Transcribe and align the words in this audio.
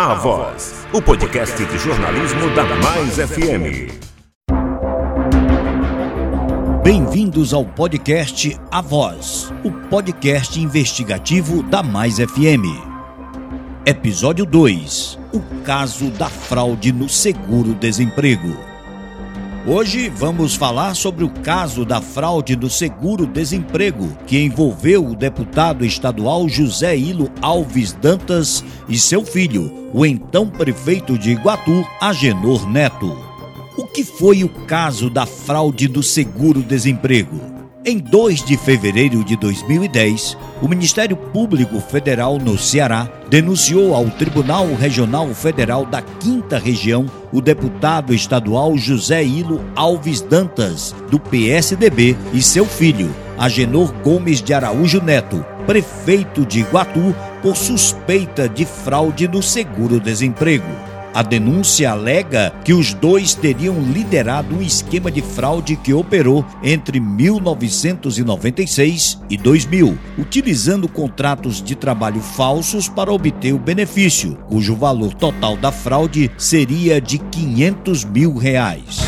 A 0.00 0.14
Voz, 0.14 0.86
o 0.92 1.02
podcast 1.02 1.56
de 1.66 1.76
jornalismo 1.76 2.54
da 2.54 2.62
Mais 2.62 3.16
FM. 3.16 3.90
Bem-vindos 6.84 7.52
ao 7.52 7.64
podcast 7.64 8.56
A 8.70 8.80
Voz, 8.80 9.52
o 9.64 9.72
podcast 9.88 10.60
investigativo 10.60 11.64
da 11.64 11.82
Mais 11.82 12.18
FM. 12.18 12.80
Episódio 13.84 14.46
2: 14.46 15.18
O 15.32 15.40
caso 15.64 16.12
da 16.12 16.28
fraude 16.28 16.92
no 16.92 17.08
seguro-desemprego. 17.08 18.67
Hoje 19.70 20.08
vamos 20.08 20.54
falar 20.54 20.94
sobre 20.94 21.24
o 21.24 21.28
caso 21.28 21.84
da 21.84 22.00
fraude 22.00 22.56
do 22.56 22.70
seguro-desemprego, 22.70 24.16
que 24.26 24.42
envolveu 24.42 25.04
o 25.04 25.14
deputado 25.14 25.84
estadual 25.84 26.48
José 26.48 26.96
Hilo 26.96 27.30
Alves 27.42 27.92
Dantas 27.92 28.64
e 28.88 28.98
seu 28.98 29.22
filho, 29.22 29.90
o 29.92 30.06
então 30.06 30.48
prefeito 30.48 31.18
de 31.18 31.32
Iguatu, 31.32 31.86
Agenor 32.00 32.66
Neto. 32.66 33.14
O 33.76 33.84
que 33.84 34.02
foi 34.04 34.42
o 34.42 34.48
caso 34.48 35.10
da 35.10 35.26
fraude 35.26 35.86
do 35.86 36.02
seguro-desemprego? 36.02 37.57
Em 37.84 37.98
2 37.98 38.44
de 38.44 38.56
fevereiro 38.56 39.22
de 39.22 39.36
2010, 39.36 40.36
o 40.60 40.68
Ministério 40.68 41.16
Público 41.16 41.80
Federal 41.80 42.36
no 42.36 42.58
Ceará 42.58 43.08
denunciou 43.30 43.94
ao 43.94 44.10
Tribunal 44.10 44.66
Regional 44.74 45.28
Federal 45.32 45.86
da 45.86 46.02
Quinta 46.02 46.58
Região 46.58 47.06
o 47.32 47.40
deputado 47.40 48.12
estadual 48.12 48.76
José 48.76 49.22
Hilo 49.22 49.64
Alves 49.76 50.20
Dantas, 50.20 50.94
do 51.08 51.20
PSDB, 51.20 52.16
e 52.34 52.42
seu 52.42 52.66
filho, 52.66 53.14
Agenor 53.38 53.92
Gomes 54.02 54.42
de 54.42 54.52
Araújo 54.52 55.00
Neto, 55.00 55.44
prefeito 55.64 56.44
de 56.44 56.60
Iguatu, 56.60 57.14
por 57.40 57.56
suspeita 57.56 58.48
de 58.48 58.66
fraude 58.66 59.28
no 59.28 59.40
seguro-desemprego. 59.40 60.87
A 61.18 61.22
denúncia 61.24 61.90
alega 61.90 62.54
que 62.64 62.72
os 62.72 62.94
dois 62.94 63.34
teriam 63.34 63.80
liderado 63.80 64.54
um 64.54 64.62
esquema 64.62 65.10
de 65.10 65.20
fraude 65.20 65.74
que 65.74 65.92
operou 65.92 66.46
entre 66.62 67.00
1996 67.00 69.20
e 69.28 69.36
2000, 69.36 69.98
utilizando 70.16 70.86
contratos 70.86 71.60
de 71.60 71.74
trabalho 71.74 72.20
falsos 72.20 72.88
para 72.88 73.12
obter 73.12 73.52
o 73.52 73.58
benefício, 73.58 74.38
cujo 74.48 74.76
valor 74.76 75.12
total 75.12 75.56
da 75.56 75.72
fraude 75.72 76.30
seria 76.38 77.00
de 77.00 77.18
500 77.18 78.04
mil 78.04 78.36
reais. 78.36 79.00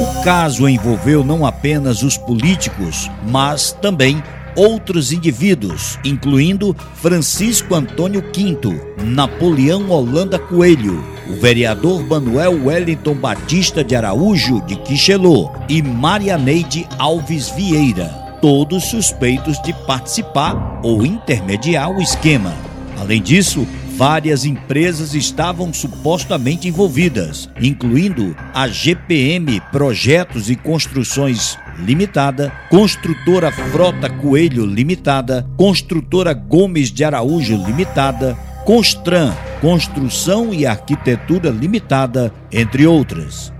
O 0.00 0.24
caso 0.24 0.68
envolveu 0.68 1.22
não 1.22 1.46
apenas 1.46 2.02
os 2.02 2.18
políticos, 2.18 3.08
mas 3.28 3.70
também 3.80 4.20
outros 4.56 5.12
indivíduos, 5.12 5.98
incluindo 6.04 6.76
Francisco 6.96 7.74
Antônio 7.74 8.22
Quinto, 8.30 8.72
Napoleão 9.04 9.90
Holanda 9.90 10.38
Coelho, 10.38 11.04
o 11.28 11.34
vereador 11.34 12.06
Manuel 12.06 12.66
Wellington 12.66 13.14
Batista 13.14 13.82
de 13.82 13.94
Araújo 13.96 14.60
de 14.66 14.76
Quixelô 14.76 15.50
e 15.68 15.82
Marianeide 15.82 16.86
Alves 16.98 17.48
Vieira, 17.50 18.06
todos 18.40 18.84
suspeitos 18.84 19.60
de 19.62 19.72
participar 19.86 20.80
ou 20.82 21.04
intermediar 21.04 21.90
o 21.90 22.00
esquema. 22.00 22.54
Além 22.98 23.22
disso, 23.22 23.66
várias 23.96 24.44
empresas 24.44 25.14
estavam 25.14 25.72
supostamente 25.72 26.68
envolvidas, 26.68 27.48
incluindo 27.60 28.36
a 28.52 28.68
GPM 28.68 29.60
Projetos 29.70 30.50
e 30.50 30.56
Construções 30.56 31.58
Limitada, 31.78 32.52
Construtora 32.70 33.50
Frota 33.50 34.08
Coelho 34.08 34.66
Limitada, 34.66 35.46
Construtora 35.56 36.32
Gomes 36.32 36.90
de 36.90 37.04
Araújo 37.04 37.56
Limitada, 37.56 38.34
Constran 38.64 39.32
Construção 39.62 40.52
e 40.52 40.66
Arquitetura 40.66 41.48
Limitada, 41.48 42.34
entre 42.50 42.84
outras. 42.84 43.52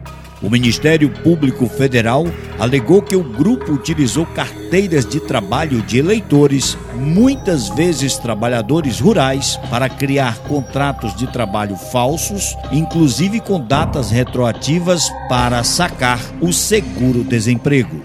O 0.43 0.51
Ministério 0.51 1.09
Público 1.09 1.69
Federal 1.69 2.25
alegou 2.59 3.01
que 3.01 3.15
o 3.15 3.23
grupo 3.23 3.73
utilizou 3.73 4.27
carteiras 4.27 5.07
de 5.07 5.21
trabalho 5.21 5.81
de 5.83 5.99
eleitores, 5.99 6.77
muitas 6.97 7.69
vezes 7.69 8.17
trabalhadores 8.17 8.99
rurais, 8.99 9.57
para 9.71 9.89
criar 9.89 10.39
contratos 10.39 11.15
de 11.15 11.29
trabalho 11.29 11.77
falsos, 11.77 12.57
inclusive 12.73 13.39
com 13.39 13.61
datas 13.61 14.11
retroativas 14.11 15.09
para 15.29 15.63
sacar 15.63 16.19
o 16.41 16.53
seguro-desemprego. 16.53 18.05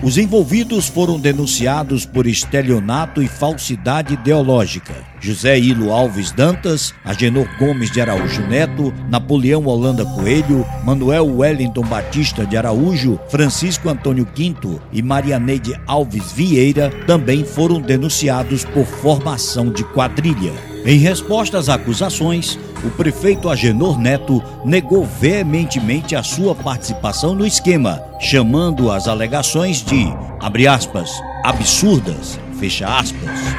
Os 0.00 0.16
envolvidos 0.16 0.86
foram 0.86 1.18
denunciados 1.18 2.06
por 2.06 2.26
estelionato 2.26 3.20
e 3.20 3.26
falsidade 3.26 4.14
ideológica. 4.14 5.13
José 5.24 5.58
Hilo 5.58 5.90
Alves 5.90 6.30
Dantas, 6.30 6.92
Agenor 7.02 7.48
Gomes 7.58 7.90
de 7.90 7.98
Araújo 7.98 8.42
Neto, 8.42 8.92
Napoleão 9.08 9.64
Holanda 9.64 10.04
Coelho, 10.04 10.66
Manuel 10.84 11.38
Wellington 11.38 11.80
Batista 11.80 12.44
de 12.44 12.58
Araújo, 12.58 13.18
Francisco 13.30 13.88
Antônio 13.88 14.26
Quinto 14.26 14.78
e 14.92 15.00
Marianeide 15.00 15.80
Alves 15.86 16.30
Vieira 16.30 16.90
também 17.06 17.42
foram 17.42 17.80
denunciados 17.80 18.66
por 18.66 18.84
formação 18.84 19.70
de 19.70 19.82
quadrilha. 19.82 20.52
Em 20.84 20.98
resposta 20.98 21.56
às 21.56 21.70
acusações, 21.70 22.58
o 22.84 22.90
prefeito 22.90 23.48
Agenor 23.48 23.98
Neto 23.98 24.44
negou 24.62 25.06
veementemente 25.06 26.14
a 26.14 26.22
sua 26.22 26.54
participação 26.54 27.34
no 27.34 27.46
esquema, 27.46 27.98
chamando 28.20 28.92
as 28.92 29.08
alegações 29.08 29.82
de, 29.82 30.04
abre 30.38 30.68
aspas, 30.68 31.10
absurdas, 31.42 32.38
fecha 32.60 32.86
aspas. 32.86 33.53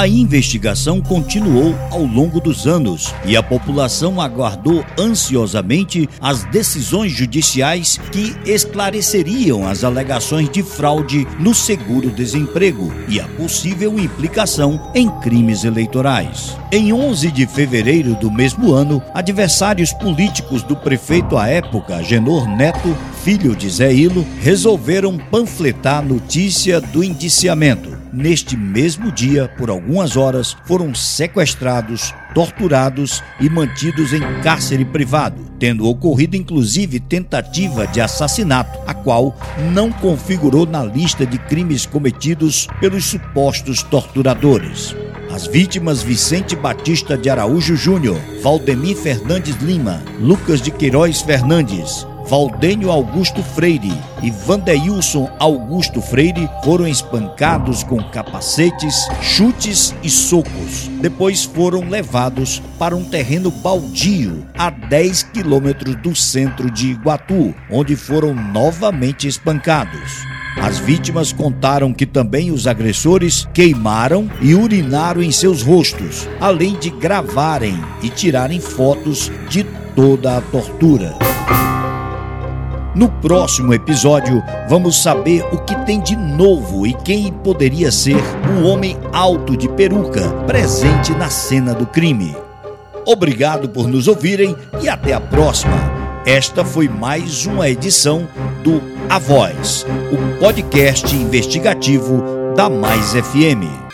A 0.00 0.08
investigação 0.08 0.98
continuou 0.98 1.74
ao 1.90 2.02
longo 2.02 2.40
dos 2.40 2.66
anos 2.66 3.14
e 3.22 3.36
a 3.36 3.42
população 3.42 4.18
aguardou 4.18 4.82
ansiosamente 4.98 6.08
as 6.22 6.42
decisões 6.44 7.12
judiciais 7.12 8.00
que 8.10 8.34
esclareceriam 8.46 9.68
as 9.68 9.84
alegações 9.84 10.48
de 10.48 10.62
fraude 10.62 11.28
no 11.38 11.54
seguro-desemprego 11.54 12.90
e 13.10 13.20
a 13.20 13.28
possível 13.28 13.98
implicação 13.98 14.90
em 14.94 15.06
crimes 15.20 15.64
eleitorais. 15.64 16.56
Em 16.72 16.94
11 16.94 17.30
de 17.30 17.46
fevereiro 17.46 18.14
do 18.14 18.30
mesmo 18.30 18.72
ano, 18.72 19.02
adversários 19.12 19.92
políticos 19.92 20.62
do 20.62 20.74
prefeito 20.74 21.36
à 21.36 21.46
época, 21.46 22.02
Genor 22.02 22.48
Neto, 22.48 22.96
filho 23.22 23.54
de 23.54 23.68
Zé 23.68 23.92
Hilo, 23.92 24.26
resolveram 24.40 25.18
panfletar 25.18 25.98
a 25.98 26.02
notícia 26.02 26.80
do 26.80 27.04
indiciamento 27.04 27.99
neste 28.12 28.56
mesmo 28.56 29.10
dia, 29.10 29.48
por 29.58 29.70
algumas 29.70 30.16
horas, 30.16 30.56
foram 30.64 30.94
sequestrados, 30.94 32.14
torturados 32.34 33.22
e 33.40 33.48
mantidos 33.48 34.12
em 34.12 34.20
cárcere 34.42 34.84
privado, 34.84 35.42
tendo 35.58 35.88
ocorrido 35.88 36.36
inclusive 36.36 37.00
tentativa 37.00 37.86
de 37.86 38.00
assassinato, 38.00 38.78
a 38.86 38.94
qual 38.94 39.36
não 39.72 39.90
configurou 39.90 40.66
na 40.66 40.84
lista 40.84 41.26
de 41.26 41.38
crimes 41.38 41.86
cometidos 41.86 42.66
pelos 42.80 43.04
supostos 43.04 43.82
torturadores. 43.82 44.94
As 45.32 45.46
vítimas 45.46 46.02
Vicente 46.02 46.56
Batista 46.56 47.16
de 47.16 47.30
Araújo 47.30 47.76
Júnior, 47.76 48.18
Valdemir 48.42 48.96
Fernandes 48.96 49.56
Lima, 49.62 50.02
Lucas 50.18 50.60
de 50.60 50.72
Queiroz 50.72 51.22
Fernandes, 51.22 52.04
Valdênio 52.30 52.92
Augusto 52.92 53.42
Freire 53.42 53.92
e 54.22 54.30
Vandeilson 54.30 55.28
Augusto 55.40 56.00
Freire 56.00 56.48
foram 56.62 56.86
espancados 56.86 57.82
com 57.82 58.00
capacetes, 58.00 58.94
chutes 59.20 59.92
e 60.00 60.08
socos. 60.08 60.88
Depois 61.00 61.42
foram 61.42 61.88
levados 61.88 62.62
para 62.78 62.94
um 62.94 63.02
terreno 63.02 63.50
baldio 63.50 64.46
a 64.56 64.70
10 64.70 65.24
quilômetros 65.24 65.96
do 65.96 66.14
centro 66.14 66.70
de 66.70 66.92
Iguatu, 66.92 67.52
onde 67.68 67.96
foram 67.96 68.32
novamente 68.32 69.26
espancados. 69.26 70.24
As 70.62 70.78
vítimas 70.78 71.32
contaram 71.32 71.92
que 71.92 72.06
também 72.06 72.52
os 72.52 72.68
agressores 72.68 73.48
queimaram 73.52 74.30
e 74.40 74.54
urinaram 74.54 75.20
em 75.20 75.32
seus 75.32 75.62
rostos, 75.62 76.28
além 76.40 76.78
de 76.78 76.90
gravarem 76.90 77.74
e 78.00 78.08
tirarem 78.08 78.60
fotos 78.60 79.32
de 79.48 79.64
toda 79.96 80.38
a 80.38 80.40
tortura. 80.40 81.29
No 82.94 83.08
próximo 83.08 83.72
episódio, 83.72 84.42
vamos 84.68 85.00
saber 85.00 85.44
o 85.52 85.58
que 85.58 85.76
tem 85.84 86.00
de 86.00 86.16
novo 86.16 86.84
e 86.84 86.92
quem 86.92 87.32
poderia 87.32 87.92
ser 87.92 88.16
o 88.48 88.66
homem 88.66 88.96
alto 89.12 89.56
de 89.56 89.68
peruca 89.68 90.28
presente 90.44 91.12
na 91.12 91.30
cena 91.30 91.72
do 91.72 91.86
crime. 91.86 92.36
Obrigado 93.06 93.68
por 93.68 93.86
nos 93.86 94.08
ouvirem 94.08 94.56
e 94.82 94.88
até 94.88 95.12
a 95.12 95.20
próxima. 95.20 95.76
Esta 96.26 96.64
foi 96.64 96.88
mais 96.88 97.46
uma 97.46 97.68
edição 97.68 98.26
do 98.64 98.82
A 99.08 99.20
Voz, 99.20 99.86
o 100.12 100.40
podcast 100.40 101.14
investigativo 101.14 102.54
da 102.56 102.68
Mais 102.68 103.12
FM. 103.12 103.89